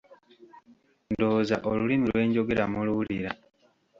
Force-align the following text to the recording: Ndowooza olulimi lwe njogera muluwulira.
Ndowooza 1.13 1.55
olulimi 1.71 2.05
lwe 2.11 2.23
njogera 2.27 2.63
muluwulira. 2.71 3.31